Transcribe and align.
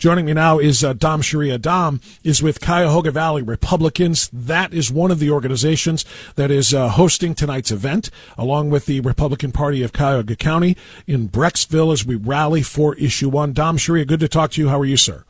Joining 0.00 0.24
me 0.24 0.32
now 0.32 0.58
is 0.58 0.82
uh, 0.82 0.94
Dom 0.94 1.20
Sciria. 1.20 1.60
Dom 1.60 2.00
is 2.24 2.42
with 2.42 2.62
Cuyahoga 2.62 3.10
Valley 3.10 3.42
Republicans. 3.42 4.30
That 4.32 4.72
is 4.72 4.90
one 4.90 5.10
of 5.10 5.18
the 5.18 5.28
organizations 5.28 6.06
that 6.36 6.50
is 6.50 6.72
uh, 6.72 6.88
hosting 6.88 7.34
tonight's 7.34 7.70
event, 7.70 8.08
along 8.38 8.70
with 8.70 8.86
the 8.86 9.00
Republican 9.00 9.52
Party 9.52 9.82
of 9.82 9.92
Cuyahoga 9.92 10.36
County 10.36 10.74
in 11.06 11.28
Brecksville 11.28 11.92
as 11.92 12.06
we 12.06 12.14
rally 12.14 12.62
for 12.62 12.94
issue 12.94 13.28
one. 13.28 13.52
Dom 13.52 13.76
Sciria, 13.76 14.06
good 14.06 14.20
to 14.20 14.28
talk 14.28 14.52
to 14.52 14.62
you. 14.62 14.70
How 14.70 14.80
are 14.80 14.86
you, 14.86 14.96
sir? 14.96 15.24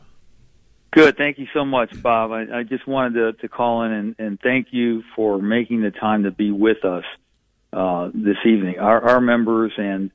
Good. 0.92 1.16
Thank 1.16 1.40
you 1.40 1.48
so 1.52 1.64
much, 1.64 2.00
Bob. 2.00 2.30
I, 2.30 2.60
I 2.60 2.62
just 2.62 2.86
wanted 2.86 3.14
to, 3.14 3.32
to 3.40 3.48
call 3.48 3.82
in 3.82 3.90
and, 3.90 4.14
and, 4.20 4.40
thank 4.40 4.68
you 4.70 5.02
for 5.16 5.42
making 5.42 5.82
the 5.82 5.90
time 5.90 6.22
to 6.22 6.30
be 6.30 6.52
with 6.52 6.84
us 6.84 7.04
uh, 7.72 8.10
this 8.14 8.36
evening. 8.46 8.78
Our, 8.78 9.02
our 9.02 9.20
members 9.20 9.72
and 9.76 10.12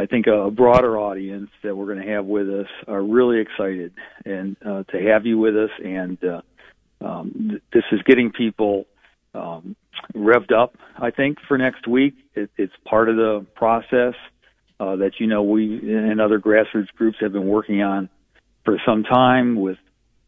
I 0.00 0.06
think 0.06 0.26
a 0.26 0.50
broader 0.50 0.98
audience 0.98 1.50
that 1.62 1.76
we're 1.76 1.92
going 1.92 2.06
to 2.06 2.12
have 2.14 2.24
with 2.24 2.48
us 2.48 2.68
are 2.88 3.02
really 3.02 3.38
excited 3.38 3.92
and 4.24 4.56
uh, 4.64 4.84
to 4.84 4.98
have 5.12 5.26
you 5.26 5.36
with 5.36 5.54
us. 5.54 5.68
And 5.84 6.16
uh, 6.24 6.40
um, 7.04 7.48
th- 7.50 7.62
this 7.70 7.84
is 7.92 8.00
getting 8.06 8.32
people 8.32 8.86
um, 9.34 9.76
revved 10.14 10.52
up. 10.52 10.76
I 10.96 11.10
think 11.10 11.36
for 11.46 11.58
next 11.58 11.86
week, 11.86 12.14
it, 12.34 12.50
it's 12.56 12.72
part 12.88 13.10
of 13.10 13.16
the 13.16 13.46
process 13.54 14.14
uh, 14.80 14.96
that 14.96 15.12
you 15.18 15.26
know 15.26 15.42
we 15.42 15.94
and 15.94 16.18
other 16.18 16.40
grassroots 16.40 16.88
groups 16.96 17.18
have 17.20 17.34
been 17.34 17.46
working 17.46 17.82
on 17.82 18.08
for 18.64 18.78
some 18.86 19.02
time 19.02 19.60
with 19.60 19.76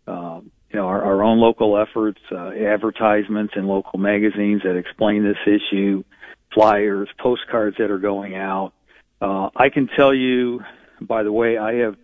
um, 0.06 0.50
you 0.70 0.78
know 0.78 0.86
our, 0.86 1.02
our 1.02 1.22
own 1.22 1.38
local 1.38 1.78
efforts, 1.78 2.20
uh, 2.30 2.50
advertisements 2.50 3.54
in 3.56 3.66
local 3.66 3.98
magazines 3.98 4.60
that 4.64 4.76
explain 4.76 5.24
this 5.24 5.38
issue, 5.46 6.04
flyers, 6.52 7.08
postcards 7.18 7.78
that 7.78 7.90
are 7.90 7.98
going 7.98 8.34
out. 8.34 8.74
Uh, 9.22 9.50
I 9.54 9.68
can 9.68 9.86
tell 9.86 10.12
you, 10.12 10.62
by 11.00 11.22
the 11.22 11.30
way, 11.30 11.56
I 11.56 11.74
have 11.74 11.94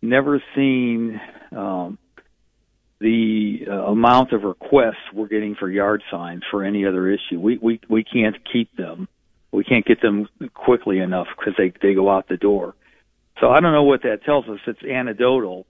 never 0.00 0.42
seen 0.54 1.20
um, 1.52 1.98
the 3.00 3.66
uh, 3.68 3.72
amount 3.72 4.32
of 4.32 4.44
requests 4.44 5.12
we're 5.12 5.28
getting 5.28 5.56
for 5.56 5.68
yard 5.68 6.02
signs 6.10 6.42
for 6.50 6.64
any 6.64 6.86
other 6.86 7.06
issue. 7.10 7.38
We 7.38 7.58
we 7.58 7.80
we 7.90 8.02
can't 8.02 8.36
keep 8.50 8.74
them. 8.78 9.08
We 9.52 9.62
can't 9.62 9.84
get 9.84 10.00
them 10.00 10.26
quickly 10.54 11.00
enough 11.00 11.26
because 11.36 11.52
they 11.58 11.70
they 11.82 11.92
go 11.92 12.10
out 12.10 12.28
the 12.28 12.38
door. 12.38 12.74
So 13.40 13.50
I 13.50 13.60
don't 13.60 13.72
know 13.72 13.82
what 13.82 14.04
that 14.04 14.24
tells 14.24 14.48
us. 14.48 14.60
It's 14.66 14.82
anecdotal, 14.82 15.66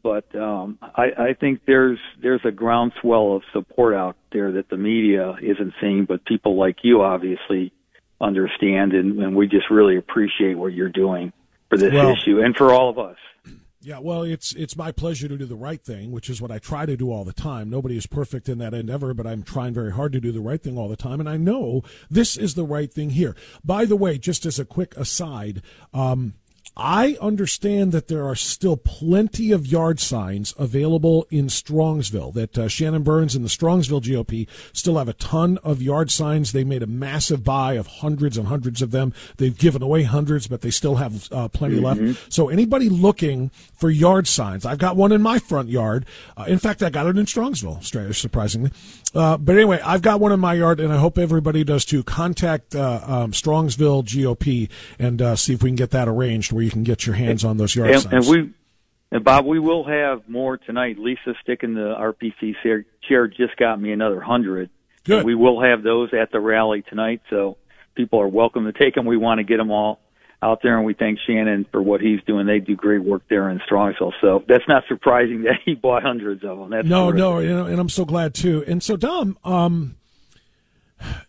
but 0.00 0.32
um, 0.36 0.78
I, 0.80 1.06
I 1.18 1.32
think 1.32 1.62
there's 1.66 1.98
there's 2.22 2.44
a 2.44 2.52
groundswell 2.52 3.34
of 3.34 3.42
support 3.52 3.96
out 3.96 4.16
there 4.30 4.52
that 4.52 4.68
the 4.68 4.76
media 4.76 5.34
isn't 5.42 5.74
seeing, 5.80 6.04
but 6.04 6.24
people 6.24 6.56
like 6.56 6.76
you 6.84 7.02
obviously 7.02 7.72
understand, 8.20 8.92
and, 8.92 9.18
and 9.18 9.36
we 9.36 9.46
just 9.46 9.70
really 9.70 9.96
appreciate 9.96 10.54
what 10.54 10.72
you're 10.72 10.88
doing 10.88 11.32
for 11.68 11.78
this 11.78 11.92
well, 11.92 12.10
issue 12.10 12.40
and 12.40 12.56
for 12.56 12.72
all 12.72 12.88
of 12.88 12.98
us. 12.98 13.16
Yeah, 13.82 14.00
well, 14.00 14.22
it's 14.22 14.52
it's 14.54 14.76
my 14.76 14.90
pleasure 14.90 15.28
to 15.28 15.36
do 15.36 15.44
the 15.44 15.54
right 15.54 15.80
thing, 15.80 16.10
which 16.10 16.28
is 16.28 16.42
what 16.42 16.50
I 16.50 16.58
try 16.58 16.86
to 16.86 16.96
do 16.96 17.12
all 17.12 17.24
the 17.24 17.32
time. 17.32 17.70
Nobody 17.70 17.96
is 17.96 18.06
perfect 18.06 18.48
in 18.48 18.58
that 18.58 18.74
endeavor, 18.74 19.14
but 19.14 19.28
I'm 19.28 19.44
trying 19.44 19.74
very 19.74 19.92
hard 19.92 20.12
to 20.14 20.20
do 20.20 20.32
the 20.32 20.40
right 20.40 20.60
thing 20.60 20.76
all 20.76 20.88
the 20.88 20.96
time, 20.96 21.20
and 21.20 21.28
I 21.28 21.36
know 21.36 21.82
this 22.10 22.36
is 22.36 22.54
the 22.54 22.64
right 22.64 22.92
thing 22.92 23.10
here. 23.10 23.36
By 23.64 23.84
the 23.84 23.94
way, 23.94 24.18
just 24.18 24.44
as 24.44 24.58
a 24.58 24.64
quick 24.64 24.96
aside, 24.96 25.62
um, 25.94 26.34
I 26.76 27.16
understand 27.22 27.92
that 27.92 28.08
there 28.08 28.26
are 28.26 28.34
still 28.34 28.76
plenty 28.76 29.50
of 29.50 29.66
yard 29.66 29.98
signs 29.98 30.54
available 30.58 31.26
in 31.30 31.46
Strongsville. 31.46 32.34
That 32.34 32.58
uh, 32.58 32.68
Shannon 32.68 33.02
Burns 33.02 33.34
and 33.34 33.42
the 33.42 33.48
Strongsville 33.48 34.02
GOP 34.02 34.46
still 34.74 34.98
have 34.98 35.08
a 35.08 35.14
ton 35.14 35.58
of 35.64 35.80
yard 35.80 36.10
signs. 36.10 36.52
They 36.52 36.64
made 36.64 36.82
a 36.82 36.86
massive 36.86 37.42
buy 37.42 37.74
of 37.74 37.86
hundreds 37.86 38.36
and 38.36 38.48
hundreds 38.48 38.82
of 38.82 38.90
them. 38.90 39.14
They've 39.38 39.56
given 39.56 39.82
away 39.82 40.02
hundreds, 40.02 40.48
but 40.48 40.60
they 40.60 40.70
still 40.70 40.96
have 40.96 41.32
uh, 41.32 41.48
plenty 41.48 41.76
mm-hmm. 41.76 42.08
left. 42.08 42.32
So 42.32 42.50
anybody 42.50 42.90
looking 42.90 43.50
for 43.74 43.88
yard 43.88 44.28
signs, 44.28 44.66
I've 44.66 44.78
got 44.78 44.96
one 44.96 45.12
in 45.12 45.22
my 45.22 45.38
front 45.38 45.70
yard. 45.70 46.04
Uh, 46.36 46.44
in 46.46 46.58
fact, 46.58 46.82
I 46.82 46.90
got 46.90 47.06
it 47.06 47.16
in 47.16 47.24
Strongsville, 47.24 48.14
surprisingly. 48.14 48.70
Uh, 49.14 49.38
but 49.38 49.54
anyway, 49.54 49.80
I've 49.82 50.02
got 50.02 50.20
one 50.20 50.32
in 50.32 50.40
my 50.40 50.52
yard, 50.52 50.78
and 50.78 50.92
I 50.92 50.98
hope 50.98 51.16
everybody 51.16 51.64
does 51.64 51.86
too. 51.86 52.02
Contact 52.02 52.74
uh, 52.74 53.00
um, 53.06 53.32
Strongsville 53.32 54.04
GOP 54.04 54.68
and 54.98 55.22
uh, 55.22 55.36
see 55.36 55.54
if 55.54 55.62
we 55.62 55.70
can 55.70 55.76
get 55.76 55.90
that 55.92 56.06
arranged 56.06 56.52
where 56.52 56.65
you 56.66 56.70
can 56.72 56.82
get 56.82 57.06
your 57.06 57.14
hands 57.14 57.44
on 57.44 57.56
those 57.56 57.74
yard 57.74 57.92
and, 57.92 58.00
signs. 58.02 58.28
And 58.28 58.36
we, 58.36 58.52
and 59.12 59.24
Bob, 59.24 59.46
we 59.46 59.60
will 59.60 59.84
have 59.84 60.28
more 60.28 60.58
tonight. 60.58 60.98
Lisa 60.98 61.34
Stickan 61.46 61.74
the 61.74 61.94
RPC 61.96 62.54
chair 63.08 63.28
just 63.28 63.56
got 63.56 63.80
me 63.80 63.92
another 63.92 64.20
hundred. 64.20 64.68
Good. 65.04 65.24
We 65.24 65.36
will 65.36 65.62
have 65.62 65.84
those 65.84 66.12
at 66.12 66.32
the 66.32 66.40
rally 66.40 66.82
tonight, 66.82 67.22
so 67.30 67.56
people 67.94 68.20
are 68.20 68.28
welcome 68.28 68.64
to 68.64 68.72
take 68.72 68.96
them. 68.96 69.06
We 69.06 69.16
want 69.16 69.38
to 69.38 69.44
get 69.44 69.58
them 69.58 69.70
all 69.70 70.00
out 70.42 70.58
there, 70.62 70.76
and 70.76 70.84
we 70.84 70.94
thank 70.94 71.20
Shannon 71.24 71.66
for 71.70 71.80
what 71.80 72.00
he's 72.00 72.20
doing. 72.26 72.46
They 72.46 72.58
do 72.58 72.74
great 72.74 73.04
work 73.04 73.22
there 73.30 73.48
in 73.48 73.60
Strongsville, 73.60 74.12
so 74.20 74.44
that's 74.48 74.66
not 74.66 74.82
surprising 74.88 75.42
that 75.44 75.60
he 75.64 75.74
bought 75.74 76.02
hundreds 76.02 76.42
of 76.42 76.58
them. 76.58 76.70
That's 76.70 76.88
no, 76.88 77.12
terrific. 77.12 77.50
no, 77.50 77.66
and 77.66 77.80
I'm 77.80 77.88
so 77.88 78.04
glad 78.04 78.34
too. 78.34 78.64
And 78.66 78.82
so, 78.82 78.96
Dom, 78.96 79.38
um, 79.44 79.94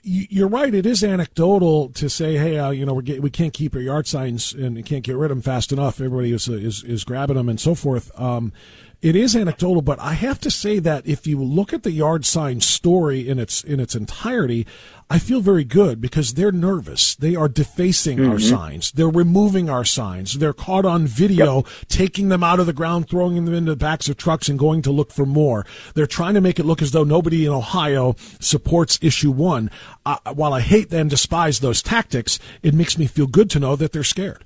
you're 0.01 0.47
right. 0.47 0.73
It 0.73 0.85
is 0.85 1.03
anecdotal 1.03 1.89
to 1.89 2.09
say, 2.09 2.37
"Hey, 2.37 2.57
uh, 2.57 2.69
you 2.69 2.85
know, 2.85 2.93
we 2.93 3.19
we 3.19 3.29
can't 3.29 3.53
keep 3.53 3.75
our 3.75 3.81
yard 3.81 4.07
signs 4.07 4.53
and 4.53 4.83
can't 4.85 5.03
get 5.03 5.15
rid 5.17 5.31
of 5.31 5.37
them 5.37 5.41
fast 5.41 5.71
enough. 5.71 5.99
Everybody 5.99 6.31
is 6.31 6.47
is, 6.47 6.83
is 6.83 7.03
grabbing 7.03 7.35
them 7.35 7.49
and 7.49 7.59
so 7.59 7.75
forth." 7.75 8.11
Um, 8.19 8.53
it 9.01 9.15
is 9.15 9.35
anecdotal, 9.35 9.83
but 9.83 9.99
I 9.99 10.13
have 10.13 10.39
to 10.41 10.49
say 10.49 10.79
that 10.79 11.05
if 11.05 11.27
you 11.27 11.43
look 11.43 11.71
at 11.71 11.83
the 11.83 11.91
yard 11.91 12.25
sign 12.25 12.61
story 12.61 13.29
in 13.29 13.37
its 13.37 13.63
in 13.63 13.79
its 13.79 13.93
entirety, 13.93 14.65
I 15.09 15.19
feel 15.19 15.39
very 15.39 15.63
good 15.63 16.01
because 16.01 16.33
they're 16.33 16.51
nervous. 16.51 17.13
They 17.13 17.35
are 17.35 17.47
defacing 17.47 18.17
mm-hmm. 18.17 18.31
our 18.31 18.39
signs. 18.39 18.91
They're 18.91 19.07
removing 19.07 19.69
our 19.69 19.85
signs. 19.85 20.39
They're 20.39 20.51
caught 20.51 20.83
on 20.83 21.05
video, 21.05 21.57
yep. 21.57 21.65
taking 21.87 22.29
them 22.29 22.43
out 22.43 22.59
of 22.59 22.65
the 22.65 22.73
ground, 22.73 23.07
throwing 23.07 23.45
them 23.45 23.53
into 23.53 23.71
the 23.71 23.77
backs 23.77 24.09
of 24.09 24.17
trucks, 24.17 24.49
and 24.49 24.57
going 24.57 24.81
to 24.81 24.91
look 24.91 25.11
for 25.11 25.27
more. 25.27 25.63
They're 25.93 26.07
trying 26.07 26.33
to 26.33 26.41
make 26.41 26.59
it 26.59 26.65
look 26.65 26.81
as 26.81 26.91
though 26.91 27.03
nobody 27.03 27.45
in 27.45 27.51
Ohio 27.51 28.15
supports 28.39 28.97
issue 29.01 29.31
one. 29.31 29.69
Uh, 30.07 30.17
while 30.33 30.53
I 30.53 30.61
hate 30.61 30.91
and 30.91 31.09
despise 31.09 31.59
those 31.59 31.83
tactics, 31.83 32.39
it 32.63 32.73
makes 32.73 32.97
me 32.97 33.05
feel 33.05 33.27
good 33.27 33.51
to 33.51 33.59
know 33.59 33.75
that 33.75 33.91
they're 33.91 34.03
scared. 34.03 34.43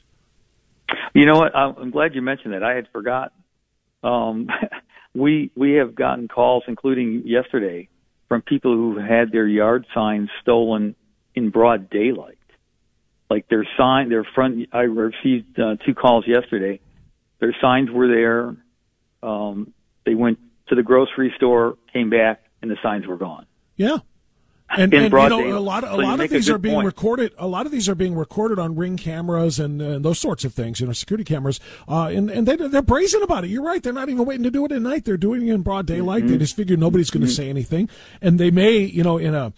You 1.13 1.25
know 1.25 1.37
what? 1.37 1.55
I'm 1.55 1.89
glad 1.89 2.15
you 2.15 2.21
mentioned 2.21 2.53
that. 2.53 2.63
I 2.63 2.75
had 2.75 2.87
forgotten 2.89 3.40
um, 4.03 4.47
we 5.15 5.51
we 5.55 5.73
have 5.73 5.95
gotten 5.95 6.27
calls, 6.27 6.63
including 6.67 7.23
yesterday, 7.25 7.89
from 8.27 8.41
people 8.41 8.73
who 8.73 8.97
had 8.97 9.31
their 9.31 9.47
yard 9.47 9.85
signs 9.93 10.29
stolen 10.41 10.95
in 11.35 11.49
broad 11.49 11.89
daylight. 11.89 12.37
Like 13.29 13.47
their 13.47 13.65
sign, 13.77 14.09
their 14.09 14.25
front. 14.35 14.69
I 14.73 14.81
received 14.81 15.57
uh, 15.59 15.75
two 15.85 15.93
calls 15.93 16.25
yesterday. 16.27 16.81
Their 17.39 17.55
signs 17.61 17.89
were 17.89 18.07
there. 18.07 18.55
Um, 19.23 19.73
they 20.05 20.15
went 20.15 20.39
to 20.67 20.75
the 20.75 20.83
grocery 20.83 21.33
store, 21.37 21.77
came 21.93 22.09
back, 22.09 22.43
and 22.61 22.69
the 22.69 22.77
signs 22.83 23.07
were 23.07 23.17
gone. 23.17 23.45
Yeah, 23.77 23.97
and, 24.77 24.93
and 24.93 25.11
you 25.11 25.29
know, 25.29 25.57
a 25.57 25.59
lot, 25.59 25.83
of, 25.83 25.91
a 25.91 25.95
so 25.95 25.97
lot 25.97 26.19
of 26.19 26.29
these 26.29 26.49
are 26.49 26.57
being 26.57 26.75
point. 26.75 26.85
recorded. 26.85 27.33
A 27.37 27.47
lot 27.47 27.65
of 27.65 27.71
these 27.71 27.89
are 27.89 27.95
being 27.95 28.15
recorded 28.15 28.59
on 28.59 28.75
ring 28.75 28.97
cameras 28.97 29.59
and, 29.59 29.81
and 29.81 30.05
those 30.05 30.19
sorts 30.19 30.45
of 30.45 30.53
things. 30.53 30.79
You 30.79 30.87
know, 30.87 30.93
security 30.93 31.23
cameras. 31.23 31.59
Uh, 31.87 32.07
and 32.07 32.29
and 32.29 32.47
they 32.47 32.55
they're 32.55 32.81
brazen 32.81 33.21
about 33.23 33.43
it. 33.43 33.49
You're 33.49 33.63
right. 33.63 33.81
They're 33.81 33.93
not 33.93 34.09
even 34.09 34.25
waiting 34.25 34.43
to 34.43 34.51
do 34.51 34.65
it 34.65 34.71
at 34.71 34.81
night. 34.81 35.05
They're 35.05 35.17
doing 35.17 35.47
it 35.47 35.53
in 35.53 35.61
broad 35.61 35.85
daylight. 35.85 36.23
Mm-hmm. 36.23 36.31
They 36.33 36.37
just 36.39 36.55
figure 36.55 36.77
nobody's 36.77 37.09
going 37.09 37.21
to 37.21 37.27
mm-hmm. 37.27 37.35
say 37.35 37.49
anything, 37.49 37.89
and 38.21 38.39
they 38.39 38.51
may, 38.51 38.77
you 38.79 39.03
know, 39.03 39.17
in 39.17 39.35
a 39.35 39.53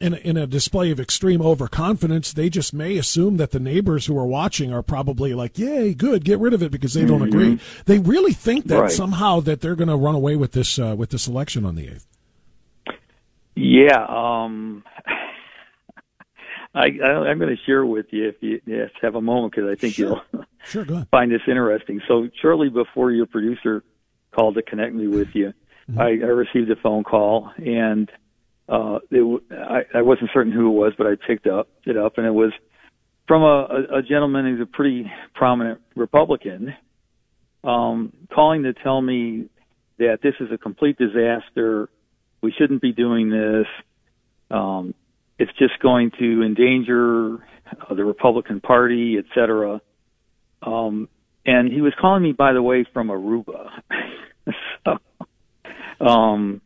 in 0.00 0.14
a, 0.14 0.16
in 0.18 0.36
a 0.36 0.46
display 0.46 0.90
of 0.90 1.00
extreme 1.00 1.42
overconfidence, 1.42 2.32
they 2.32 2.48
just 2.48 2.72
may 2.72 2.96
assume 2.98 3.36
that 3.38 3.50
the 3.50 3.58
neighbors 3.58 4.06
who 4.06 4.16
are 4.16 4.26
watching 4.26 4.72
are 4.72 4.82
probably 4.82 5.34
like, 5.34 5.58
"Yay, 5.58 5.94
good, 5.94 6.24
get 6.24 6.38
rid 6.38 6.54
of 6.54 6.62
it," 6.62 6.70
because 6.70 6.94
they 6.94 7.04
don't 7.04 7.20
mm-hmm. 7.20 7.28
agree. 7.28 7.60
They 7.86 7.98
really 7.98 8.32
think 8.32 8.66
that 8.66 8.80
right. 8.80 8.90
somehow 8.90 9.40
that 9.40 9.60
they're 9.60 9.74
going 9.74 9.88
to 9.88 9.96
run 9.96 10.14
away 10.14 10.36
with 10.36 10.52
this 10.52 10.78
uh, 10.78 10.94
with 10.96 11.10
this 11.10 11.26
election 11.26 11.64
on 11.64 11.74
the 11.74 11.88
eighth. 11.88 12.06
Yeah, 13.60 14.04
um, 14.08 14.84
I, 16.74 16.86
I, 17.04 17.30
am 17.30 17.38
going 17.38 17.54
to 17.54 17.62
share 17.66 17.84
with 17.84 18.06
you 18.10 18.28
if 18.28 18.36
you 18.40 18.60
yes, 18.66 18.90
have 19.02 19.16
a 19.16 19.20
moment 19.20 19.52
because 19.52 19.68
I 19.70 19.74
think 19.74 19.94
sure. 19.94 20.22
you'll 20.32 20.44
sure, 20.64 21.06
find 21.10 21.32
this 21.32 21.40
interesting. 21.48 22.00
So 22.06 22.28
shortly 22.40 22.68
before 22.68 23.10
your 23.10 23.26
producer 23.26 23.82
called 24.32 24.54
to 24.54 24.62
connect 24.62 24.94
me 24.94 25.08
with 25.08 25.28
you, 25.34 25.52
mm-hmm. 25.90 26.00
I, 26.00 26.06
I 26.06 26.30
received 26.30 26.70
a 26.70 26.76
phone 26.76 27.02
call 27.02 27.50
and 27.56 28.10
uh, 28.68 29.00
it, 29.10 29.42
I, 29.50 29.98
I 29.98 30.02
wasn't 30.02 30.30
certain 30.32 30.52
who 30.52 30.68
it 30.68 30.78
was, 30.78 30.92
but 30.96 31.06
I 31.06 31.14
picked 31.26 31.46
up 31.46 31.68
it 31.84 31.96
up 31.96 32.18
and 32.18 32.26
it 32.26 32.34
was 32.34 32.52
from 33.26 33.42
a, 33.42 33.46
a, 33.46 33.98
a 33.98 34.02
gentleman 34.02 34.44
who's 34.44 34.60
a 34.60 34.66
pretty 34.66 35.10
prominent 35.34 35.80
Republican 35.96 36.74
um, 37.64 38.12
calling 38.32 38.62
to 38.62 38.72
tell 38.72 39.00
me 39.00 39.46
that 39.98 40.20
this 40.22 40.34
is 40.38 40.48
a 40.52 40.58
complete 40.58 40.96
disaster. 40.96 41.88
We 42.40 42.52
shouldn't 42.52 42.82
be 42.82 42.92
doing 42.92 43.30
this. 43.30 43.66
Um, 44.50 44.94
it's 45.38 45.52
just 45.58 45.78
going 45.80 46.10
to 46.18 46.42
endanger 46.42 47.34
uh, 47.34 47.94
the 47.94 48.04
Republican 48.04 48.60
Party, 48.60 49.16
et 49.18 49.24
cetera. 49.34 49.80
Um, 50.62 51.08
and 51.46 51.72
he 51.72 51.80
was 51.80 51.92
calling 52.00 52.22
me, 52.22 52.32
by 52.32 52.52
the 52.52 52.62
way, 52.62 52.84
from 52.92 53.08
Aruba. 53.08 53.70
so, 54.84 56.04
um, 56.04 56.60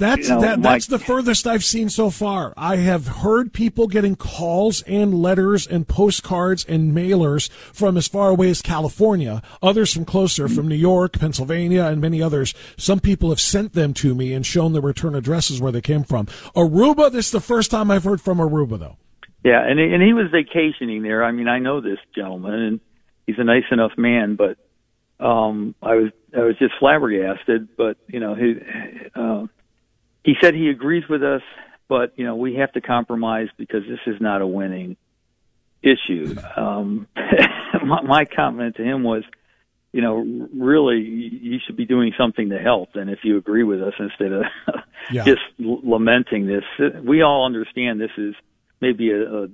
that's 0.00 0.28
you 0.28 0.34
know, 0.34 0.40
that, 0.40 0.62
that's 0.62 0.86
the 0.86 0.98
furthest 0.98 1.46
I've 1.46 1.62
seen 1.62 1.90
so 1.90 2.08
far. 2.08 2.54
I 2.56 2.76
have 2.76 3.06
heard 3.06 3.52
people 3.52 3.86
getting 3.86 4.16
calls 4.16 4.80
and 4.82 5.14
letters 5.14 5.66
and 5.66 5.86
postcards 5.86 6.64
and 6.64 6.92
mailers 6.96 7.50
from 7.50 7.98
as 7.98 8.08
far 8.08 8.30
away 8.30 8.48
as 8.48 8.62
California, 8.62 9.42
others 9.62 9.92
from 9.92 10.06
closer, 10.06 10.48
from 10.48 10.68
New 10.68 10.74
York, 10.74 11.18
Pennsylvania, 11.18 11.84
and 11.84 12.00
many 12.00 12.22
others. 12.22 12.54
Some 12.78 13.00
people 13.00 13.28
have 13.28 13.40
sent 13.40 13.74
them 13.74 13.92
to 13.94 14.14
me 14.14 14.32
and 14.32 14.44
shown 14.44 14.72
the 14.72 14.80
return 14.80 15.14
addresses 15.14 15.60
where 15.60 15.70
they 15.70 15.82
came 15.82 16.02
from. 16.02 16.26
Aruba, 16.56 17.12
this 17.12 17.26
is 17.26 17.32
the 17.32 17.40
first 17.40 17.70
time 17.70 17.90
I've 17.90 18.04
heard 18.04 18.22
from 18.22 18.38
Aruba, 18.38 18.78
though. 18.78 18.96
Yeah, 19.44 19.62
and 19.62 19.78
and 19.78 20.02
he 20.02 20.14
was 20.14 20.30
vacationing 20.30 21.02
there. 21.02 21.22
I 21.22 21.32
mean, 21.32 21.48
I 21.48 21.58
know 21.58 21.80
this 21.82 21.98
gentleman, 22.14 22.54
and 22.54 22.80
he's 23.26 23.38
a 23.38 23.44
nice 23.44 23.64
enough 23.70 23.92
man, 23.98 24.36
but 24.36 24.56
um, 25.22 25.74
I 25.82 25.94
was 25.94 26.10
I 26.34 26.40
was 26.40 26.56
just 26.58 26.72
flabbergasted. 26.78 27.76
But 27.76 27.98
you 28.06 28.20
know, 28.20 28.34
he 28.34 28.54
uh, 29.14 29.46
he 30.24 30.34
said 30.40 30.54
he 30.54 30.68
agrees 30.68 31.04
with 31.08 31.22
us, 31.22 31.42
but 31.88 32.12
you 32.16 32.24
know, 32.24 32.36
we 32.36 32.54
have 32.56 32.72
to 32.72 32.80
compromise 32.80 33.48
because 33.56 33.82
this 33.88 34.00
is 34.06 34.20
not 34.20 34.42
a 34.42 34.46
winning 34.46 34.96
issue. 35.82 36.36
Um, 36.56 37.06
my, 37.84 38.02
my 38.02 38.24
comment 38.24 38.76
to 38.76 38.82
him 38.82 39.02
was, 39.02 39.24
you 39.92 40.02
know, 40.02 40.48
really, 40.54 41.00
you 41.00 41.58
should 41.66 41.76
be 41.76 41.86
doing 41.86 42.12
something 42.16 42.50
to 42.50 42.58
help. 42.58 42.90
And 42.94 43.10
if 43.10 43.20
you 43.24 43.36
agree 43.38 43.64
with 43.64 43.82
us, 43.82 43.94
instead 43.98 44.32
of 44.32 44.44
Yeah. 45.10 45.24
just 45.24 45.40
l- 45.58 45.80
lamenting 45.82 46.46
this, 46.46 46.62
we 47.02 47.22
all 47.22 47.46
understand 47.46 48.00
this 48.00 48.10
is 48.16 48.34
maybe 48.80 49.10
a, 49.10 49.22
a, 49.22 49.48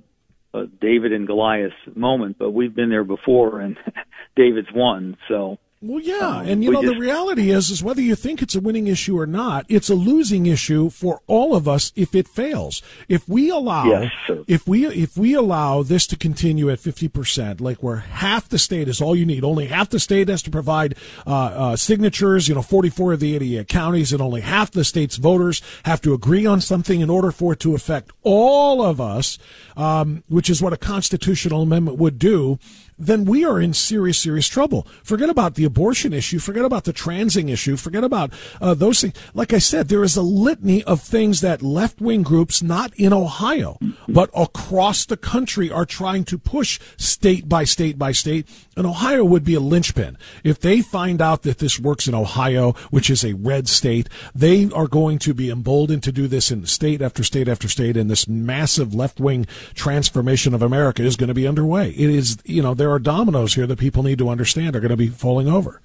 a 0.53 0.67
David 0.67 1.13
and 1.13 1.25
Goliath 1.25 1.73
moment, 1.95 2.37
but 2.37 2.51
we've 2.51 2.75
been 2.75 2.89
there 2.89 3.03
before, 3.03 3.61
and 3.61 3.77
David's 4.35 4.71
won. 4.73 5.17
So 5.27 5.57
Well, 5.79 6.01
yeah, 6.01 6.39
Um, 6.39 6.47
and 6.47 6.63
you 6.63 6.71
know 6.71 6.81
just- 6.81 6.95
the 6.95 6.99
reality 6.99 7.51
is, 7.51 7.69
is 7.69 7.83
whether 7.83 8.01
you 8.01 8.15
think 8.15 8.41
it's 8.41 8.55
a 8.55 8.59
winning 8.59 8.87
issue 8.87 9.15
or 9.19 9.27
not, 9.27 9.63
it's 9.69 9.91
a 9.91 9.95
losing 9.95 10.47
issue 10.47 10.89
for 10.89 11.21
all 11.27 11.55
of 11.55 11.67
us 11.67 11.91
if 11.95 12.15
it 12.15 12.27
fails. 12.27 12.81
If 13.07 13.29
we 13.29 13.49
allow, 13.51 13.85
Yes, 13.85 14.11
if 14.47 14.67
we 14.67 14.87
if 14.87 15.15
we 15.15 15.35
allow 15.35 15.83
this 15.83 16.07
to 16.07 16.15
continue 16.15 16.71
at 16.71 16.79
fifty 16.79 17.07
percent, 17.07 17.61
like 17.61 17.83
where 17.83 17.97
half 17.97 18.49
the 18.49 18.57
state 18.57 18.87
is 18.87 18.99
all 19.01 19.15
you 19.15 19.25
need, 19.25 19.43
only 19.43 19.67
half 19.67 19.89
the 19.89 19.99
state 19.99 20.29
has 20.29 20.41
to 20.43 20.49
provide 20.49 20.95
uh, 21.27 21.29
uh, 21.31 21.75
signatures. 21.75 22.47
You 22.47 22.55
know, 22.55 22.63
forty 22.63 22.89
four 22.89 23.13
of 23.13 23.19
the 23.19 23.35
eighty 23.35 23.55
eight 23.59 23.67
counties, 23.67 24.11
and 24.11 24.19
only 24.19 24.41
half 24.41 24.71
the 24.71 24.83
state's 24.83 25.17
voters 25.17 25.61
have 25.83 26.01
to 26.01 26.13
agree 26.15 26.47
on 26.47 26.59
something 26.59 27.01
in 27.01 27.09
order 27.11 27.31
for 27.31 27.53
it 27.53 27.59
to 27.59 27.75
affect 27.75 28.09
all 28.23 28.81
of 28.81 28.99
us, 28.99 29.37
um, 29.75 30.23
which 30.27 30.49
is 30.49 30.59
what 30.59 30.73
a 30.73 30.77
constitutional 30.77 31.61
amendment 31.61 31.99
would 31.99 32.17
do 32.17 32.57
then 32.97 33.25
we 33.25 33.45
are 33.45 33.59
in 33.59 33.73
serious, 33.73 34.17
serious 34.17 34.47
trouble. 34.47 34.87
Forget 35.03 35.29
about 35.29 35.55
the 35.55 35.65
abortion 35.65 36.13
issue. 36.13 36.39
Forget 36.39 36.65
about 36.65 36.85
the 36.85 36.93
transing 36.93 37.49
issue. 37.49 37.77
Forget 37.77 38.03
about 38.03 38.31
uh, 38.59 38.73
those 38.73 39.01
things. 39.01 39.13
Like 39.33 39.53
I 39.53 39.59
said, 39.59 39.87
there 39.87 40.03
is 40.03 40.15
a 40.15 40.21
litany 40.21 40.83
of 40.83 41.01
things 41.01 41.41
that 41.41 41.61
left 41.61 42.01
wing 42.01 42.23
groups, 42.23 42.63
not 42.63 42.93
in 42.95 43.13
Ohio, 43.13 43.77
but 44.07 44.29
across 44.35 45.05
the 45.05 45.17
country, 45.17 45.69
are 45.71 45.85
trying 45.85 46.23
to 46.25 46.37
push 46.37 46.79
state 46.97 47.47
by 47.47 47.63
state 47.63 47.97
by 47.97 48.11
state. 48.11 48.47
And 48.75 48.87
Ohio 48.87 49.23
would 49.23 49.43
be 49.43 49.55
a 49.55 49.59
linchpin. 49.59 50.17
If 50.43 50.59
they 50.59 50.81
find 50.81 51.21
out 51.21 51.43
that 51.43 51.59
this 51.59 51.79
works 51.79 52.07
in 52.07 52.15
Ohio, 52.15 52.73
which 52.89 53.09
is 53.09 53.23
a 53.23 53.33
red 53.33 53.67
state, 53.67 54.09
they 54.33 54.69
are 54.71 54.87
going 54.87 55.19
to 55.19 55.33
be 55.33 55.49
emboldened 55.49 56.03
to 56.03 56.11
do 56.11 56.27
this 56.27 56.51
in 56.51 56.65
state 56.65 57.01
after 57.01 57.23
state 57.23 57.47
after 57.47 57.67
state. 57.67 57.97
And 57.97 58.09
this 58.09 58.27
massive 58.27 58.93
left 58.93 59.19
wing 59.19 59.45
transformation 59.73 60.53
of 60.53 60.61
America 60.61 61.03
is 61.03 61.15
going 61.15 61.27
to 61.27 61.33
be 61.33 61.47
underway. 61.47 61.91
It 61.91 62.09
is, 62.09 62.37
you 62.45 62.61
know, 62.61 62.73
there 62.87 62.93
are 62.93 62.99
dominoes 62.99 63.53
here 63.53 63.67
that 63.67 63.77
people 63.77 64.01
need 64.01 64.17
to 64.17 64.29
understand 64.29 64.73
are 64.73 64.79
going 64.79 64.91
to 64.91 64.95
be 64.95 65.09
falling 65.09 65.49
over. 65.49 65.81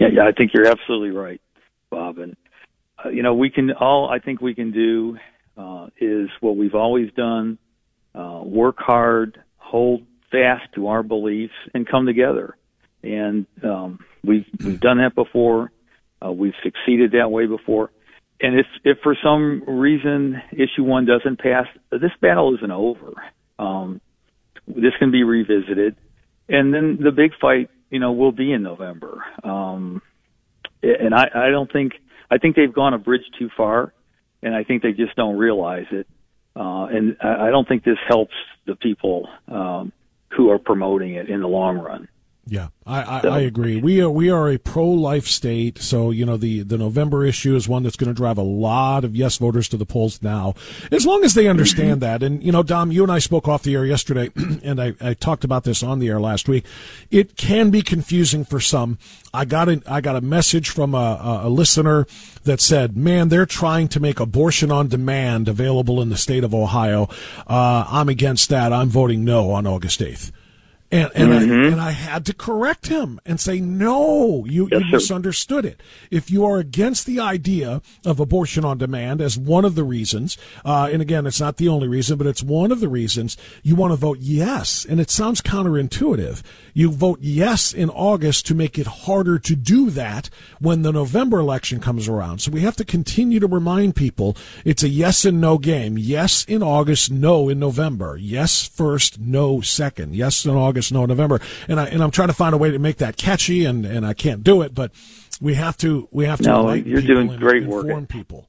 Yeah, 0.00 0.08
yeah, 0.12 0.22
I 0.26 0.32
think 0.32 0.50
you're 0.52 0.66
absolutely 0.66 1.10
right, 1.10 1.40
Bob. 1.88 2.18
And 2.18 2.36
uh, 3.04 3.10
you 3.10 3.22
know, 3.22 3.34
we 3.34 3.48
can 3.48 3.70
all 3.70 4.10
I 4.10 4.18
think 4.18 4.40
we 4.40 4.56
can 4.56 4.72
do 4.72 5.16
uh, 5.56 5.86
is 6.00 6.30
what 6.40 6.56
we've 6.56 6.74
always 6.74 7.12
done: 7.12 7.58
uh, 8.12 8.40
work 8.42 8.78
hard, 8.78 9.40
hold 9.56 10.02
fast 10.32 10.64
to 10.74 10.88
our 10.88 11.04
beliefs, 11.04 11.54
and 11.74 11.88
come 11.88 12.06
together. 12.06 12.56
And 13.04 13.46
um, 13.62 14.00
we've 14.24 14.46
we've 14.64 14.80
done 14.80 14.98
that 14.98 15.14
before. 15.14 15.70
Uh, 16.20 16.32
we've 16.32 16.54
succeeded 16.64 17.12
that 17.12 17.30
way 17.30 17.46
before. 17.46 17.92
And 18.40 18.58
if 18.58 18.66
if 18.82 18.98
for 19.04 19.16
some 19.22 19.62
reason 19.64 20.42
issue 20.50 20.82
one 20.82 21.06
doesn't 21.06 21.38
pass, 21.38 21.66
this 21.92 22.10
battle 22.20 22.52
isn't 22.56 22.72
over. 22.72 23.12
Um, 23.60 24.00
this 24.66 24.92
can 24.98 25.10
be 25.10 25.22
revisited, 25.22 25.96
and 26.48 26.72
then 26.72 26.98
the 27.02 27.12
big 27.12 27.32
fight, 27.40 27.70
you 27.90 27.98
know, 27.98 28.12
will 28.12 28.32
be 28.32 28.52
in 28.52 28.62
November. 28.62 29.24
Um, 29.42 30.02
and 30.82 31.14
I, 31.14 31.28
I 31.34 31.50
don't 31.50 31.70
think 31.72 31.92
I 32.30 32.38
think 32.38 32.56
they've 32.56 32.72
gone 32.72 32.94
a 32.94 32.98
bridge 32.98 33.24
too 33.38 33.50
far, 33.56 33.92
and 34.42 34.54
I 34.54 34.64
think 34.64 34.82
they 34.82 34.92
just 34.92 35.16
don't 35.16 35.36
realize 35.36 35.86
it. 35.90 36.06
Uh, 36.56 36.86
and 36.86 37.16
I, 37.20 37.48
I 37.48 37.50
don't 37.50 37.66
think 37.66 37.84
this 37.84 37.98
helps 38.06 38.34
the 38.66 38.76
people 38.76 39.28
um, 39.48 39.92
who 40.30 40.50
are 40.50 40.58
promoting 40.58 41.14
it 41.14 41.28
in 41.28 41.40
the 41.40 41.48
long 41.48 41.78
run. 41.78 42.08
Yeah, 42.46 42.68
I, 42.86 43.02
I, 43.02 43.20
So- 43.22 43.30
I 43.30 43.40
agree. 43.40 43.80
We 43.80 44.02
are 44.02 44.10
we 44.10 44.28
are 44.28 44.50
a 44.50 44.58
pro 44.58 44.86
life 44.86 45.26
state, 45.26 45.78
so 45.78 46.10
you 46.10 46.26
know 46.26 46.36
the 46.36 46.60
the 46.62 46.76
November 46.76 47.24
issue 47.24 47.56
is 47.56 47.66
one 47.66 47.82
that's 47.82 47.96
going 47.96 48.08
to 48.10 48.14
drive 48.14 48.36
a 48.36 48.42
lot 48.42 49.02
of 49.04 49.16
yes 49.16 49.38
voters 49.38 49.66
to 49.70 49.78
the 49.78 49.86
polls 49.86 50.22
now, 50.22 50.54
as 50.92 51.06
long 51.06 51.24
as 51.24 51.32
they 51.32 51.48
understand 51.48 52.02
that. 52.02 52.22
And 52.22 52.42
you 52.42 52.52
know, 52.52 52.62
Dom, 52.62 52.92
you 52.92 53.02
and 53.02 53.10
I 53.10 53.18
spoke 53.18 53.48
off 53.48 53.62
the 53.62 53.74
air 53.74 53.86
yesterday, 53.86 54.30
and 54.62 54.78
I, 54.80 54.92
I 55.00 55.14
talked 55.14 55.44
about 55.44 55.64
this 55.64 55.82
on 55.82 56.00
the 56.00 56.08
air 56.08 56.20
last 56.20 56.46
week. 56.46 56.66
It 57.10 57.36
can 57.36 57.70
be 57.70 57.80
confusing 57.80 58.44
for 58.44 58.60
some. 58.60 58.98
I 59.32 59.46
got 59.46 59.70
a 59.70 59.82
I 59.86 60.02
got 60.02 60.16
a 60.16 60.20
message 60.20 60.68
from 60.68 60.94
a, 60.94 60.98
a, 60.98 61.40
a 61.44 61.48
listener 61.48 62.06
that 62.42 62.60
said, 62.60 62.94
"Man, 62.94 63.30
they're 63.30 63.46
trying 63.46 63.88
to 63.88 64.00
make 64.00 64.20
abortion 64.20 64.70
on 64.70 64.88
demand 64.88 65.48
available 65.48 66.02
in 66.02 66.10
the 66.10 66.18
state 66.18 66.44
of 66.44 66.54
Ohio. 66.54 67.08
Uh, 67.46 67.86
I'm 67.88 68.10
against 68.10 68.50
that. 68.50 68.70
I'm 68.70 68.90
voting 68.90 69.24
no 69.24 69.50
on 69.52 69.66
August 69.66 70.00
8th." 70.00 70.30
And 70.90 71.10
and, 71.14 71.34
I, 71.34 71.42
and 71.42 71.80
I 71.80 71.90
had 71.90 72.24
to 72.26 72.34
correct 72.34 72.86
him 72.86 73.18
and 73.26 73.40
say, 73.40 73.58
no, 73.58 74.44
you, 74.46 74.68
Yes, 74.70 74.82
you 74.82 74.92
misunderstood 74.92 75.64
it. 75.64 75.82
If 76.10 76.30
you 76.30 76.44
are 76.44 76.58
against 76.58 77.04
the 77.06 77.18
idea 77.18 77.82
of 78.04 78.20
abortion 78.20 78.64
on 78.64 78.78
demand 78.78 79.20
as 79.20 79.36
one 79.36 79.64
of 79.64 79.74
the 79.74 79.82
reasons, 79.82 80.38
uh, 80.64 80.88
and 80.92 81.02
again, 81.02 81.26
it's 81.26 81.40
not 81.40 81.56
the 81.56 81.68
only 81.68 81.88
reason, 81.88 82.16
but 82.16 82.26
it's 82.26 82.42
one 82.42 82.70
of 82.70 82.80
the 82.80 82.88
reasons 82.88 83.36
you 83.62 83.74
want 83.74 83.92
to 83.92 83.96
vote 83.96 84.18
yes. 84.20 84.84
And 84.84 85.00
it 85.00 85.10
sounds 85.10 85.40
counterintuitive. 85.40 86.42
You 86.74 86.92
vote 86.92 87.18
yes 87.20 87.72
in 87.72 87.90
August 87.90 88.46
to 88.46 88.54
make 88.54 88.78
it 88.78 88.86
harder 88.86 89.38
to 89.40 89.56
do 89.56 89.90
that 89.90 90.30
when 90.60 90.82
the 90.82 90.92
November 90.92 91.38
election 91.38 91.80
comes 91.80 92.08
around. 92.08 92.38
So 92.40 92.50
we 92.50 92.60
have 92.60 92.76
to 92.76 92.84
continue 92.84 93.40
to 93.40 93.46
remind 93.46 93.96
people 93.96 94.36
it's 94.64 94.82
a 94.82 94.88
yes 94.88 95.24
and 95.24 95.40
no 95.40 95.58
game. 95.58 95.98
Yes 95.98 96.44
in 96.44 96.62
August, 96.62 97.10
no 97.10 97.48
in 97.48 97.58
November. 97.58 98.16
Yes 98.16 98.66
first, 98.66 99.18
no 99.18 99.60
second. 99.60 100.14
Yes 100.14 100.44
in 100.44 100.52
August, 100.52 100.73
no 100.92 101.02
in 101.04 101.08
November. 101.08 101.40
And 101.68 101.80
I 101.80 101.86
and 101.86 102.02
I'm 102.02 102.10
trying 102.10 102.28
to 102.28 102.34
find 102.34 102.54
a 102.54 102.58
way 102.58 102.70
to 102.70 102.78
make 102.78 102.98
that 102.98 103.16
catchy 103.16 103.64
and, 103.64 103.84
and 103.86 104.06
I 104.06 104.14
can't 104.14 104.42
do 104.42 104.62
it, 104.62 104.74
but 104.74 104.92
we 105.40 105.54
have 105.54 105.76
to 105.78 106.08
we 106.10 106.26
have 106.26 106.38
to 106.40 106.48
No, 106.48 106.72
you're 106.72 107.00
doing 107.00 107.36
great 107.36 107.66
work. 107.66 107.84
inform 107.86 108.06
people. 108.06 108.48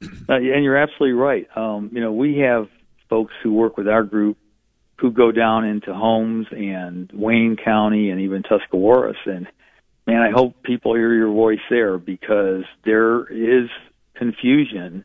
Uh, 0.28 0.34
and 0.34 0.62
you're 0.62 0.76
absolutely 0.76 1.12
right. 1.12 1.46
Um, 1.56 1.88
you 1.92 2.00
know, 2.00 2.12
we 2.12 2.38
have 2.38 2.68
folks 3.08 3.32
who 3.42 3.54
work 3.54 3.78
with 3.78 3.88
our 3.88 4.02
group 4.02 4.36
who 4.98 5.10
go 5.10 5.32
down 5.32 5.64
into 5.64 5.94
homes 5.94 6.46
and 6.50 7.10
Wayne 7.12 7.56
County 7.56 8.10
and 8.10 8.20
even 8.20 8.42
Tuscarawas. 8.42 9.16
And 9.24 9.46
man, 10.06 10.20
I 10.20 10.30
hope 10.30 10.62
people 10.62 10.94
hear 10.94 11.14
your 11.14 11.32
voice 11.32 11.60
there 11.70 11.96
because 11.96 12.64
there 12.84 13.26
is 13.32 13.70
confusion 14.14 15.04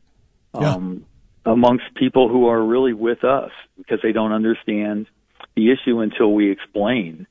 um, 0.54 1.06
amongst 1.46 1.86
people 1.96 2.30
who 2.30 2.48
are 2.48 2.64
really 2.64 2.94
with 2.94 3.24
us 3.24 3.52
because 3.78 4.00
they 4.04 4.12
don't 4.12 4.32
understand 4.32 5.08
the 5.56 5.72
issue 5.72 6.00
until 6.00 6.34
we 6.34 6.52
explain 6.52 7.28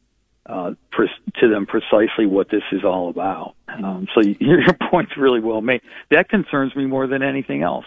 uh, 0.47 0.71
to 1.41 1.49
them 1.49 1.67
precisely 1.67 2.27
what 2.27 2.49
this 2.51 2.63
is 2.73 2.83
all 2.85 3.11
about. 3.11 3.55
Um, 3.69 4.07
so 4.15 4.23
your, 4.23 4.61
your 4.63 4.77
point's 4.91 5.17
really 5.17 5.41
well 5.41 5.61
made. 5.61 5.83
That 6.11 6.29
concerns 6.29 6.75
me 6.75 6.87
more 6.87 7.07
than 7.07 7.23
anything 7.23 7.63
else. 7.63 7.85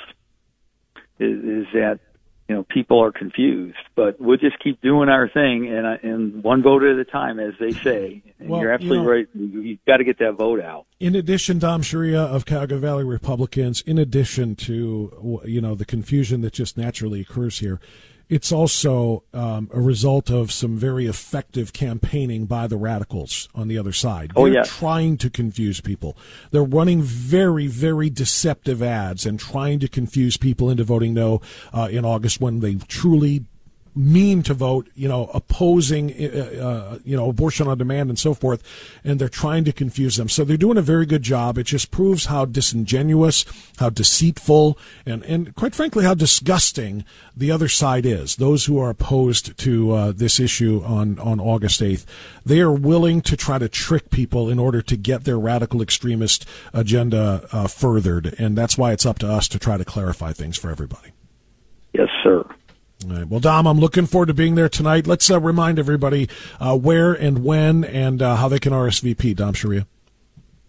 Is, 1.19 1.37
is 1.43 1.65
that 1.73 1.99
you 2.47 2.55
know 2.55 2.63
people 2.63 2.99
are 3.03 3.11
confused, 3.11 3.77
but 3.95 4.19
we'll 4.19 4.37
just 4.37 4.57
keep 4.63 4.81
doing 4.81 5.07
our 5.07 5.29
thing 5.29 5.67
and 5.67 5.85
I- 5.87 5.99
and 6.01 6.43
one 6.43 6.63
vote 6.63 6.83
at 6.83 6.97
a 6.97 7.05
time, 7.05 7.39
as 7.39 7.53
they 7.59 7.71
say. 7.71 8.23
And 8.39 8.49
Well, 8.49 8.61
you're 8.61 8.71
absolutely 8.71 8.97
you 8.97 9.03
know- 9.03 9.09
right. 9.11 9.27
You, 9.35 9.61
you've 9.61 9.85
got 9.85 9.97
to 9.97 10.03
get 10.03 10.17
that 10.17 10.33
vote 10.33 10.59
out. 10.59 10.87
In 10.99 11.15
addition, 11.15 11.59
Dom 11.59 11.83
Sciria 11.83 12.21
of 12.25 12.47
Cuyahoga 12.47 12.77
Valley 12.77 13.03
Republicans, 13.03 13.81
in 13.81 13.99
addition 13.99 14.55
to 14.55 15.41
you 15.45 15.61
know 15.61 15.75
the 15.75 15.85
confusion 15.85 16.41
that 16.41 16.53
just 16.53 16.75
naturally 16.77 17.21
occurs 17.21 17.59
here, 17.59 17.79
it's 18.31 18.49
also 18.53 19.23
um, 19.33 19.69
a 19.73 19.81
result 19.81 20.31
of 20.31 20.53
some 20.53 20.77
very 20.77 21.05
effective 21.05 21.73
campaigning 21.73 22.45
by 22.45 22.65
the 22.65 22.77
radicals 22.77 23.49
on 23.53 23.67
the 23.67 23.77
other 23.77 23.91
side. 23.91 24.31
Oh, 24.37 24.45
They're 24.45 24.53
yeah. 24.53 24.63
trying 24.63 25.17
to 25.17 25.29
confuse 25.29 25.81
people. 25.81 26.15
They're 26.51 26.63
running 26.63 27.01
very, 27.01 27.67
very 27.67 28.09
deceptive 28.09 28.81
ads 28.81 29.25
and 29.25 29.37
trying 29.37 29.79
to 29.79 29.89
confuse 29.89 30.37
people 30.37 30.69
into 30.69 30.85
voting 30.85 31.13
no 31.13 31.41
uh, 31.73 31.89
in 31.91 32.05
August 32.05 32.39
when 32.39 32.61
they 32.61 32.75
truly 32.75 33.43
mean 33.95 34.41
to 34.43 34.53
vote, 34.53 34.87
you 34.95 35.07
know, 35.07 35.29
opposing, 35.33 36.11
uh, 36.11 36.61
uh, 36.61 36.99
you 37.03 37.15
know, 37.15 37.29
abortion 37.29 37.67
on 37.67 37.77
demand 37.77 38.09
and 38.09 38.17
so 38.17 38.33
forth, 38.33 38.63
and 39.03 39.19
they're 39.19 39.29
trying 39.29 39.63
to 39.65 39.73
confuse 39.73 40.15
them. 40.15 40.29
So 40.29 40.43
they're 40.43 40.57
doing 40.57 40.77
a 40.77 40.81
very 40.81 41.05
good 41.05 41.23
job. 41.23 41.57
It 41.57 41.65
just 41.65 41.91
proves 41.91 42.25
how 42.25 42.45
disingenuous, 42.45 43.45
how 43.77 43.89
deceitful, 43.89 44.77
and, 45.05 45.23
and 45.23 45.55
quite 45.55 45.75
frankly, 45.75 46.05
how 46.05 46.13
disgusting 46.13 47.03
the 47.35 47.51
other 47.51 47.67
side 47.67 48.05
is. 48.05 48.37
Those 48.37 48.65
who 48.65 48.79
are 48.79 48.89
opposed 48.89 49.57
to 49.57 49.91
uh, 49.91 50.11
this 50.11 50.39
issue 50.39 50.81
on, 50.85 51.19
on 51.19 51.39
August 51.39 51.81
8th, 51.81 52.05
they 52.45 52.61
are 52.61 52.73
willing 52.73 53.21
to 53.21 53.35
try 53.35 53.57
to 53.57 53.67
trick 53.67 54.09
people 54.09 54.49
in 54.49 54.59
order 54.59 54.81
to 54.81 54.95
get 54.95 55.25
their 55.25 55.39
radical 55.39 55.81
extremist 55.81 56.45
agenda 56.73 57.47
uh, 57.51 57.67
furthered, 57.67 58.35
and 58.37 58.57
that's 58.57 58.77
why 58.77 58.91
it's 58.91 59.05
up 59.05 59.19
to 59.19 59.29
us 59.29 59.47
to 59.49 59.59
try 59.59 59.77
to 59.77 59.85
clarify 59.85 60.31
things 60.31 60.57
for 60.57 60.71
everybody. 60.71 61.09
Yes, 61.93 62.07
sir. 62.23 62.45
All 63.09 63.17
right. 63.17 63.27
Well, 63.27 63.39
Dom, 63.39 63.67
I'm 63.67 63.79
looking 63.79 64.05
forward 64.05 64.27
to 64.27 64.33
being 64.33 64.55
there 64.55 64.69
tonight. 64.69 65.07
Let's 65.07 65.29
uh, 65.31 65.39
remind 65.39 65.79
everybody 65.79 66.29
uh, 66.59 66.77
where 66.77 67.13
and 67.13 67.43
when 67.43 67.83
and 67.83 68.21
uh, 68.21 68.35
how 68.35 68.47
they 68.47 68.59
can 68.59 68.73
RSVP. 68.73 69.35
Dom 69.35 69.53
Sciria. 69.53 69.85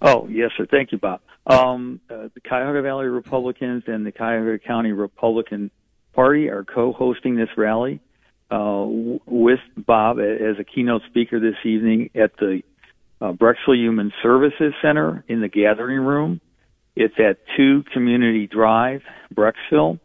Oh, 0.01 0.27
yes, 0.29 0.51
sir. 0.57 0.67
Thank 0.71 0.93
you, 0.93 0.99
Bob. 0.99 1.21
Um, 1.47 2.01
uh, 2.09 2.29
the 2.35 2.41
Cuyahoga 2.41 2.83
Valley 2.83 3.07
Republicans 3.07 3.85
and 3.87 4.07
the 4.07 4.13
Cuyahoga 4.13 4.59
County 4.59 4.93
Republican 4.93 5.71
Party 6.13 6.49
are 6.49 6.65
co-hosting 6.65 7.37
this 7.37 7.49
rally 7.57 8.01
uh, 8.51 8.57
w- 8.57 9.21
with 9.27 9.61
Bob 9.77 10.19
as 10.19 10.59
a 10.59 10.65
keynote 10.65 11.03
speaker 11.09 11.41
this 11.41 11.57
evening 11.65 12.11
at 12.15 12.37
the 12.39 12.63
uh, 13.21 13.33
Brecksville 13.33 13.77
Human 13.77 14.13
Services 14.23 14.73
Center 14.83 15.25
in 15.29 15.41
the 15.41 15.49
Gathering 15.49 16.01
Room. 16.01 16.41
It's 16.95 17.15
at 17.19 17.39
2 17.57 17.85
Community 17.93 18.47
Drive, 18.47 19.03
Brecksville. 19.35 19.99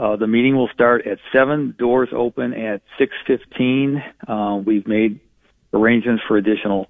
Uh, 0.00 0.16
the 0.16 0.26
meeting 0.26 0.56
will 0.56 0.70
start 0.72 1.06
at 1.06 1.18
seven. 1.30 1.74
Doors 1.78 2.08
open 2.12 2.54
at 2.54 2.80
six 2.98 3.12
fifteen. 3.26 4.02
Uh, 4.26 4.58
we've 4.64 4.86
made 4.86 5.20
arrangements 5.74 6.22
for 6.26 6.38
additional 6.38 6.88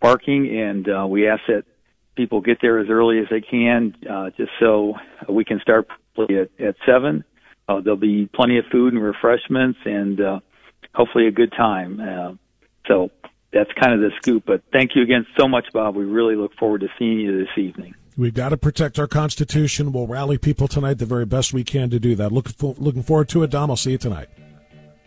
parking, 0.00 0.56
and 0.56 0.88
uh, 0.88 1.04
we 1.04 1.26
ask 1.26 1.42
that 1.48 1.64
people 2.14 2.40
get 2.40 2.58
there 2.62 2.78
as 2.78 2.88
early 2.88 3.18
as 3.18 3.26
they 3.28 3.40
can, 3.40 3.96
uh, 4.08 4.30
just 4.36 4.52
so 4.60 4.94
we 5.28 5.44
can 5.44 5.58
start 5.60 5.88
at, 6.16 6.50
at 6.60 6.76
seven. 6.86 7.24
Uh, 7.68 7.80
there'll 7.80 7.96
be 7.96 8.28
plenty 8.32 8.58
of 8.58 8.64
food 8.70 8.92
and 8.92 9.02
refreshments, 9.02 9.80
and 9.84 10.20
uh, 10.20 10.38
hopefully 10.94 11.26
a 11.26 11.32
good 11.32 11.50
time. 11.50 12.00
Uh, 12.00 12.34
so 12.86 13.10
that's 13.52 13.70
kind 13.82 13.94
of 13.94 14.00
the 14.00 14.10
scoop. 14.18 14.44
But 14.46 14.62
thank 14.72 14.92
you 14.94 15.02
again 15.02 15.26
so 15.36 15.48
much, 15.48 15.66
Bob. 15.72 15.96
We 15.96 16.04
really 16.04 16.36
look 16.36 16.54
forward 16.54 16.82
to 16.82 16.88
seeing 17.00 17.18
you 17.18 17.36
this 17.36 17.58
evening. 17.58 17.94
We've 18.16 18.34
got 18.34 18.50
to 18.50 18.56
protect 18.56 18.98
our 18.98 19.08
Constitution. 19.08 19.92
We'll 19.92 20.06
rally 20.06 20.38
people 20.38 20.68
tonight 20.68 20.98
the 20.98 21.06
very 21.06 21.26
best 21.26 21.52
we 21.52 21.64
can 21.64 21.90
to 21.90 21.98
do 21.98 22.14
that. 22.14 22.30
Looking, 22.30 22.52
for, 22.52 22.74
looking 22.78 23.02
forward 23.02 23.28
to 23.30 23.42
it, 23.42 23.50
Dom. 23.50 23.70
I'll 23.70 23.76
see 23.76 23.92
you 23.92 23.98
tonight. 23.98 24.28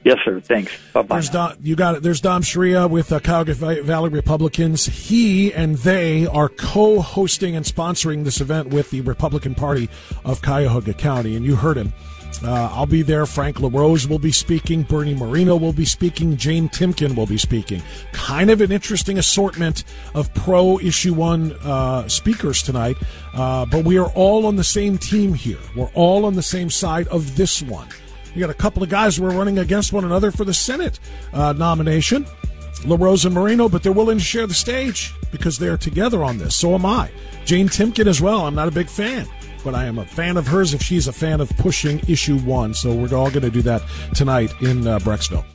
Yes, 0.03 0.19
sir. 0.23 0.39
Thanks. 0.39 0.71
Bye 0.93 1.01
bye. 1.01 1.15
There's 1.15 1.29
Dom, 1.29 1.57
you 1.61 1.75
got 1.75 1.95
it. 1.95 2.03
There's 2.03 2.21
Dom 2.21 2.41
Sciria 2.41 2.89
with 2.89 3.11
uh, 3.11 3.19
Cuyahoga 3.19 3.83
Valley 3.83 4.09
Republicans. 4.09 4.85
He 4.85 5.53
and 5.53 5.75
they 5.77 6.27
are 6.27 6.49
co-hosting 6.49 7.55
and 7.55 7.65
sponsoring 7.65 8.23
this 8.23 8.39
event 8.39 8.69
with 8.69 8.91
the 8.91 9.01
Republican 9.01 9.55
Party 9.55 9.89
of 10.23 10.41
Cuyahoga 10.41 10.93
County, 10.93 11.35
and 11.35 11.45
you 11.45 11.55
heard 11.55 11.77
him. 11.77 11.93
Uh, 12.43 12.69
I'll 12.71 12.85
be 12.85 13.01
there. 13.01 13.25
Frank 13.25 13.59
LaRose 13.59 14.07
will 14.07 14.19
be 14.19 14.31
speaking. 14.31 14.83
Bernie 14.83 15.15
Moreno 15.15 15.55
will 15.55 15.73
be 15.73 15.85
speaking. 15.85 16.37
Jane 16.37 16.69
Timken 16.69 17.15
will 17.15 17.25
be 17.25 17.37
speaking. 17.37 17.81
Kind 18.11 18.49
of 18.49 18.61
an 18.61 18.71
interesting 18.71 19.17
assortment 19.17 19.83
of 20.13 20.33
pro 20.33 20.79
issue 20.79 21.13
one 21.13 21.53
uh, 21.63 22.07
speakers 22.07 22.61
tonight. 22.61 22.97
Uh, 23.33 23.65
but 23.65 23.85
we 23.85 23.97
are 23.97 24.09
all 24.11 24.45
on 24.45 24.55
the 24.55 24.63
same 24.63 24.97
team 24.97 25.33
here. 25.33 25.59
We're 25.75 25.91
all 25.93 26.25
on 26.25 26.35
the 26.35 26.43
same 26.43 26.69
side 26.69 27.07
of 27.07 27.35
this 27.35 27.61
one. 27.61 27.87
We 28.35 28.41
got 28.41 28.49
a 28.49 28.55
couple 28.55 28.83
of 28.83 28.89
guys 28.89 29.17
who 29.17 29.25
are 29.25 29.31
running 29.31 29.57
against 29.57 29.91
one 29.93 30.05
another 30.05 30.31
for 30.31 30.45
the 30.45 30.53
Senate 30.53 30.99
uh, 31.33 31.53
nomination. 31.53 32.25
LaRose 32.85 33.25
and 33.25 33.33
Moreno, 33.33 33.67
but 33.67 33.81
they're 33.81 33.91
willing 33.91 34.19
to 34.19 34.23
share 34.23 34.45
the 34.45 34.53
stage 34.53 35.11
because 35.31 35.57
they're 35.57 35.77
together 35.77 36.23
on 36.23 36.37
this. 36.37 36.55
So 36.55 36.75
am 36.75 36.85
I. 36.85 37.09
Jane 37.45 37.67
Timken 37.67 38.05
as 38.05 38.21
well. 38.21 38.45
I'm 38.45 38.53
not 38.53 38.67
a 38.67 38.71
big 38.71 38.87
fan 38.87 39.27
but 39.63 39.75
I 39.75 39.85
am 39.85 39.99
a 39.99 40.05
fan 40.05 40.37
of 40.37 40.47
hers 40.47 40.73
if 40.73 40.81
she's 40.81 41.07
a 41.07 41.13
fan 41.13 41.41
of 41.41 41.49
pushing 41.57 41.99
issue 42.07 42.37
one. 42.39 42.73
So 42.73 42.93
we're 42.93 43.15
all 43.15 43.29
going 43.29 43.41
to 43.43 43.49
do 43.49 43.61
that 43.63 43.81
tonight 44.15 44.53
in 44.61 44.85
uh, 44.87 44.99
Brecksville. 44.99 45.45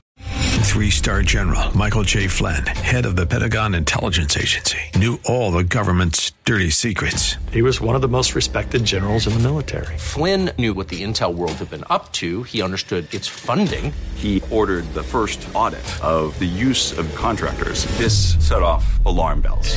Three 0.62 0.90
star 0.90 1.22
general 1.22 1.76
Michael 1.76 2.02
J. 2.02 2.28
Flynn, 2.28 2.64
head 2.64 3.04
of 3.04 3.14
the 3.14 3.26
Pentagon 3.26 3.74
Intelligence 3.74 4.36
Agency, 4.36 4.78
knew 4.96 5.20
all 5.26 5.52
the 5.52 5.64
government's 5.64 6.32
dirty 6.46 6.70
secrets. 6.70 7.36
He 7.50 7.60
was 7.60 7.80
one 7.80 7.94
of 7.94 8.00
the 8.00 8.08
most 8.08 8.34
respected 8.34 8.84
generals 8.84 9.26
in 9.26 9.34
the 9.34 9.40
military. 9.40 9.98
Flynn 9.98 10.50
knew 10.58 10.72
what 10.72 10.88
the 10.88 11.02
intel 11.02 11.34
world 11.34 11.52
had 11.52 11.68
been 11.68 11.84
up 11.90 12.12
to. 12.12 12.42
He 12.44 12.62
understood 12.62 13.12
its 13.12 13.28
funding. 13.28 13.92
He 14.14 14.42
ordered 14.50 14.84
the 14.94 15.02
first 15.02 15.46
audit 15.54 15.84
of 16.02 16.38
the 16.38 16.46
use 16.46 16.96
of 16.96 17.12
contractors. 17.14 17.84
This 17.98 18.36
set 18.46 18.62
off 18.62 19.04
alarm 19.04 19.42
bells. 19.42 19.76